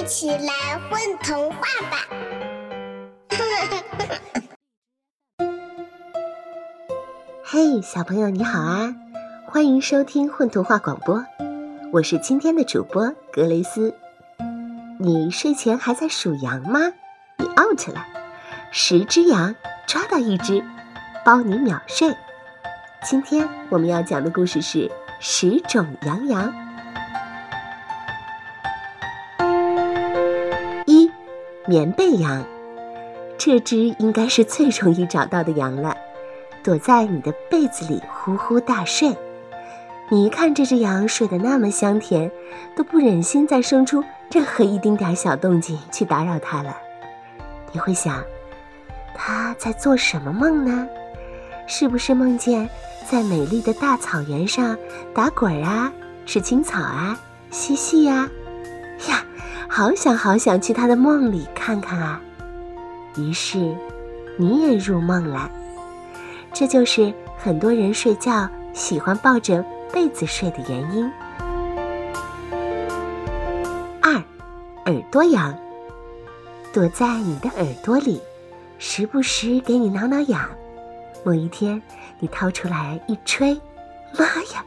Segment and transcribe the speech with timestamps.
[0.00, 1.58] 一起来混童话
[1.90, 1.98] 吧！
[7.44, 8.96] 嘿，小朋友你好啊，
[9.46, 11.26] 欢迎收听混童话广播，
[11.92, 13.94] 我是今天的主播格雷斯。
[14.98, 16.80] 你睡前还在数羊吗？
[17.36, 18.06] 你 out 了，
[18.70, 19.54] 十只羊
[19.86, 20.64] 抓到一只，
[21.22, 22.16] 包你秒睡。
[23.04, 24.90] 今天我们要讲的故事是
[25.20, 26.71] 十种羊羊。
[31.72, 32.44] 棉被羊，
[33.38, 35.96] 这只应该是最容易找到的羊了，
[36.62, 39.16] 躲在你的被子里呼呼大睡。
[40.10, 42.30] 你一看这只羊睡得那么香甜，
[42.76, 46.76] 都不忍心再生出任何一丁点小动静去打扰它了。
[47.72, 48.22] 你会想，
[49.14, 50.86] 它在做什么梦呢？
[51.66, 52.68] 是不是梦见
[53.08, 54.76] 在美丽的大草原上
[55.14, 55.90] 打滚啊，
[56.26, 57.18] 吃青草啊，
[57.50, 58.28] 嬉戏呀？
[59.08, 59.24] 呀！
[59.74, 62.20] 好想好想去他的梦里看看啊！
[63.16, 63.74] 于是，
[64.36, 65.50] 你也入梦了。
[66.52, 71.10] 这就是很多人睡觉喜欢抱着被子睡的原因。
[74.02, 74.22] 二，
[74.84, 75.58] 耳朵痒，
[76.70, 78.20] 躲在你的耳朵里，
[78.78, 80.46] 时不时给你挠挠痒。
[81.24, 81.80] 某一天，
[82.18, 83.58] 你掏出来一吹，
[84.18, 84.62] 妈呀，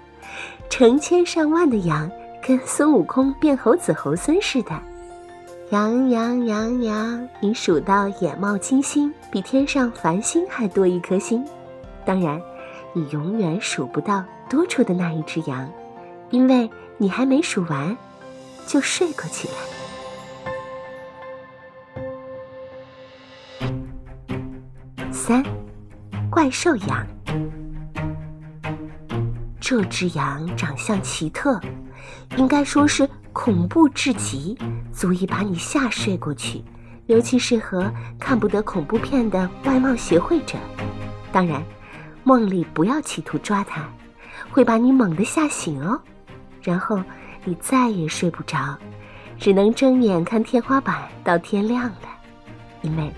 [0.68, 2.10] 成千上万的羊
[2.44, 4.72] 跟孙悟空变猴子猴孙似的。
[5.72, 11.44] 羊羊羊羊，你数到眼冒金星，比天上繁星还多一颗星。
[12.06, 12.40] 当然，
[12.94, 15.68] 你永远数不到多出的那一只羊，
[16.30, 17.98] 因为你还没数完，
[18.68, 19.54] 就睡过去了。
[25.12, 25.44] 三，
[26.30, 27.04] 怪兽羊。
[29.60, 31.60] 这只羊长相奇特，
[32.38, 33.10] 应该说是。
[33.36, 34.58] 恐怖至极，
[34.94, 36.64] 足以把你吓睡过去，
[37.08, 40.58] 尤其适合看不得恐怖片的外貌协会者。
[41.34, 41.62] 当然，
[42.24, 43.86] 梦里不要企图抓它，
[44.50, 46.00] 会把你猛地吓醒哦。
[46.64, 47.04] 然后
[47.44, 48.78] 你再也睡不着，
[49.38, 52.08] 只能睁眼看天花板到天亮了。
[52.84, 53.12] 因为，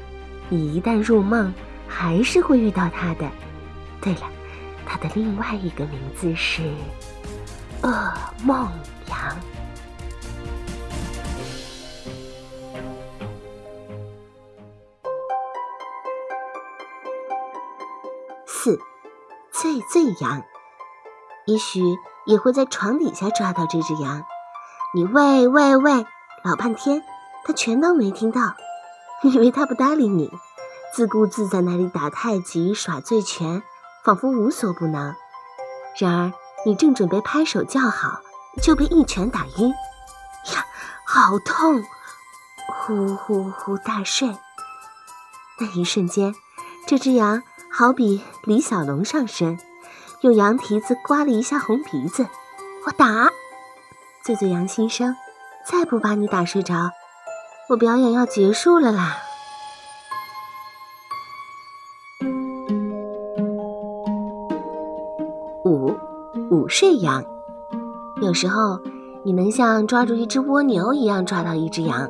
[0.50, 1.53] 你一旦入梦，
[1.88, 3.30] 还是会遇到它的。
[4.02, 4.24] 对了，
[4.84, 6.64] 它的另外一个名字是
[7.84, 8.12] 噩
[8.44, 8.68] 梦
[9.09, 9.38] 羊。
[18.50, 18.80] 四，
[19.52, 20.41] 醉醉羊，
[21.46, 21.81] 也许
[22.25, 24.24] 也会在床底下抓到这只羊。
[24.96, 26.06] 你喂喂喂，
[26.46, 27.03] 老半天，
[27.44, 28.56] 它全当没听到，
[29.22, 30.31] 以为它不搭理你，
[30.94, 33.62] 自顾自在那里打太极耍醉拳，
[34.06, 35.14] 仿佛无所不能。
[36.00, 36.31] 然而
[36.66, 38.22] 你正准备拍手叫好，
[38.64, 39.69] 就被一拳打晕。
[39.69, 40.66] 呀，
[41.06, 41.84] 好痛！
[42.69, 44.38] 呼呼呼大睡。
[45.59, 46.34] 那一瞬间，
[46.88, 47.44] 这只羊。
[47.72, 49.59] 好比李小龙上身，
[50.22, 52.25] 用羊蹄子刮了一下红鼻子。
[52.85, 53.29] 我打，
[54.23, 55.16] 醉醉羊心生，
[55.69, 56.89] 再不把你打睡着，
[57.69, 59.17] 我表演要结束了啦。
[65.63, 65.95] 五，
[66.49, 67.23] 午睡羊，
[68.22, 68.79] 有时候
[69.23, 72.09] 你能像抓住一只蜗牛一样抓到一只羊，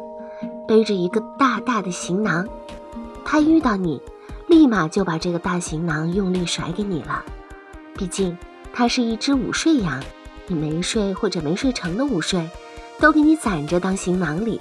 [0.65, 2.47] 背着一个大大的行囊，
[3.25, 4.01] 它遇到你。
[4.57, 7.23] 立马就把这个大行囊用力甩给你了，
[7.95, 8.35] 毕竟
[8.73, 10.03] 它是一只午睡羊，
[10.47, 12.49] 你没睡或者没睡成的午睡，
[12.99, 14.59] 都给你攒着当行囊里，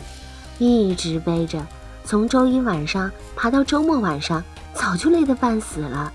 [0.59, 1.67] 一直背着，
[2.05, 6.13] 从周一晚上爬到周末晚上，早就累得半死了。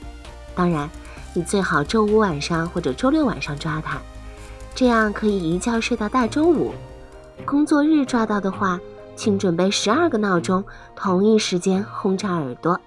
[0.53, 0.87] 当然，
[1.33, 3.97] 你最好周五晚上或者周六晚上抓它，
[4.75, 6.71] 这样可以一觉睡到大中午。
[7.45, 8.79] 工作日抓到的话，
[9.15, 10.63] 请准备十二个闹钟，
[10.95, 12.79] 同一时间轰炸耳朵。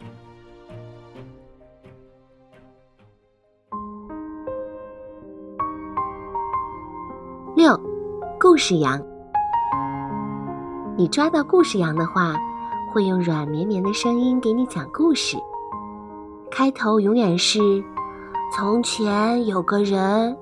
[7.64, 7.80] 六，
[8.38, 9.00] 故事羊。
[10.98, 12.36] 你抓到故事羊的话，
[12.92, 15.38] 会用软绵绵的声音给你讲故事。
[16.50, 17.82] 开头永远是
[18.54, 20.36] “从前有个人”，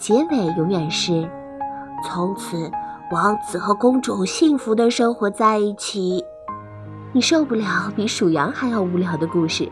[0.00, 1.28] 结尾永远是
[2.08, 2.70] “从此
[3.12, 6.24] 王子和公主幸福的生活在一起”。
[7.12, 9.70] 你受不了比数羊还要无聊的故事，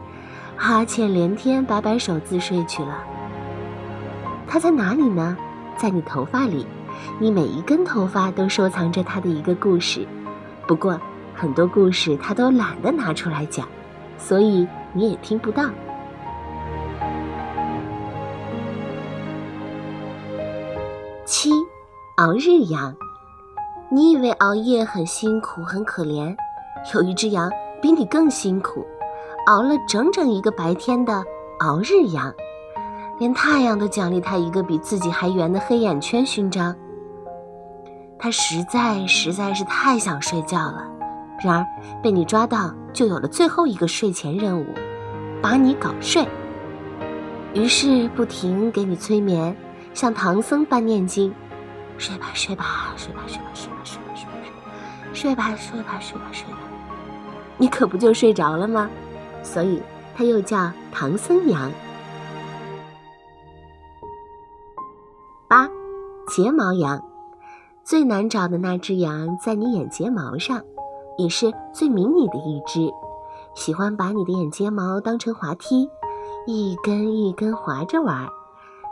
[0.54, 2.94] 哈欠连天，摆摆手自睡去了。
[4.46, 5.34] 他在哪里呢？
[5.78, 6.66] 在你头发里，
[7.20, 10.06] 你每一根头发都收藏着它的一个故事。
[10.66, 11.00] 不过，
[11.34, 13.66] 很多故事它都懒得拿出来讲，
[14.18, 15.64] 所以你也听不到。
[21.24, 21.50] 七，
[22.16, 22.94] 熬日羊，
[23.90, 26.34] 你以为熬夜很辛苦很可怜，
[26.92, 27.48] 有一只羊
[27.80, 28.84] 比你更辛苦，
[29.46, 31.22] 熬了整整一个白天的
[31.60, 32.34] 熬日羊，
[33.18, 36.74] 连太阳都奖励他一个比自己还圆的黑眼圈勋章。
[38.18, 40.84] 他实在实在是太想睡觉了，
[41.44, 41.66] 然而
[42.02, 44.66] 被你抓到，就有了最后一个睡前任务，
[45.42, 46.26] 把你搞睡。
[47.54, 49.56] 于是不停给你催眠，
[49.94, 51.34] 像唐僧般念经。
[51.96, 54.14] 睡吧，睡吧，睡吧，睡吧，睡吧，睡吧，
[55.12, 56.58] 睡吧，睡吧，睡吧，睡吧，睡吧，
[57.56, 58.88] 你可不就睡着了吗？
[59.42, 59.82] 所以
[60.16, 61.72] 他又叫唐僧羊。
[65.48, 65.66] 八，
[66.28, 67.02] 睫毛羊，
[67.82, 70.62] 最难找的那只羊在你眼睫毛上，
[71.16, 72.92] 也是最迷你的一只，
[73.54, 75.88] 喜欢把你的眼睫毛当成滑梯，
[76.46, 78.28] 一根一根滑着玩。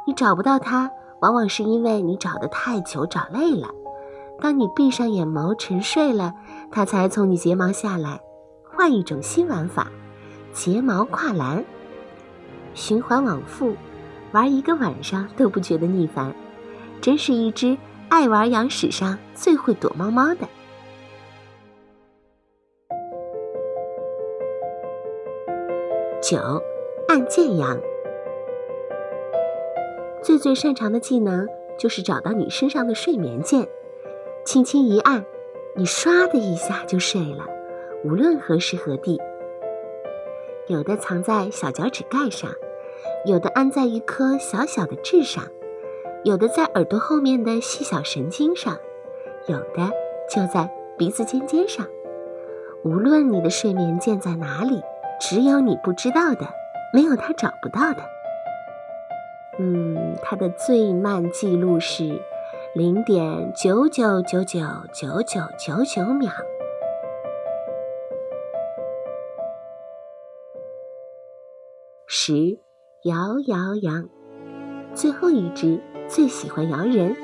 [0.06, 0.90] 你找不到它。
[1.20, 3.68] 往往是因为你找得太久，找累了。
[4.38, 6.34] 当你闭上眼眸沉睡了，
[6.70, 8.20] 它才从你睫毛下来。
[8.64, 9.90] 换一种新玩法，
[10.52, 11.64] 睫毛跨栏，
[12.74, 13.74] 循环往复，
[14.32, 16.34] 玩一个晚上都不觉得腻烦。
[17.00, 17.76] 真是一只
[18.08, 20.46] 爱玩羊史上最会躲猫猫的。
[26.20, 26.38] 九，
[27.06, 27.78] 按键羊。
[30.22, 31.46] 最最擅长的技能
[31.78, 33.68] 就是找到你身上的睡眠键，
[34.44, 35.24] 轻轻一按，
[35.76, 37.46] 你唰的一下就睡了，
[38.02, 39.20] 无论何时何地。
[40.66, 42.50] 有的藏在小脚趾盖上，
[43.24, 45.44] 有的安在一颗小小的痣上，
[46.26, 48.76] 有的在耳朵后面的细小神经上，
[49.46, 49.92] 有的
[50.28, 50.68] 就在
[50.98, 51.86] 鼻子尖尖上。
[52.82, 54.82] 无论你的睡眠键在哪里，
[55.20, 56.48] 只有你不知道的，
[56.92, 58.02] 没有他找不到的。
[59.60, 62.20] 嗯，它的最慢记录是
[62.74, 66.32] 零点九九九九九九九九秒。
[72.08, 72.58] 十，
[73.04, 74.08] 摇摇羊，
[74.92, 77.14] 最后一只最喜欢摇人，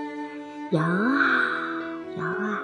[0.73, 1.40] 摇啊
[2.19, 2.62] 摇啊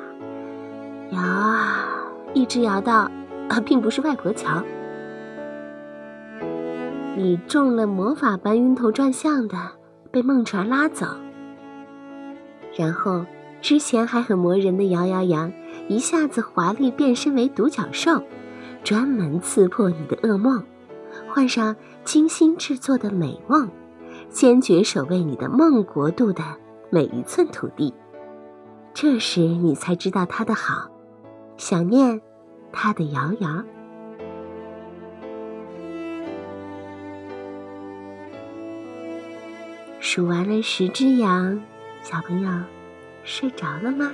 [1.11, 1.87] 摇啊，
[2.35, 3.11] 一直摇到
[3.49, 4.63] 啊， 并不是外婆桥。
[7.17, 9.57] 你中了魔法般晕头转向的，
[10.11, 11.07] 被梦船拉走，
[12.77, 13.25] 然后
[13.61, 15.53] 之前还很磨人的摇摇羊
[15.89, 18.23] 一下子华丽变身为独角兽，
[18.85, 20.63] 专门刺破你的噩梦，
[21.29, 21.75] 换上
[22.05, 23.69] 精心制作的美梦，
[24.31, 26.43] 坚决守卫你的梦国度的
[26.91, 27.93] 每一寸土地。
[28.95, 30.91] 这时你才知道它的好，
[31.57, 32.21] 想念
[32.73, 33.65] 它的摇摇。
[40.01, 41.61] 数完了十只羊，
[42.03, 42.51] 小朋友
[43.25, 44.13] 睡着了吗？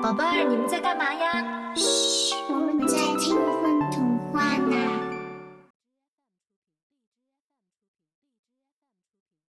[0.00, 1.72] 宝贝儿，你们在干嘛呀？
[1.74, 3.67] 嘘，我们在听。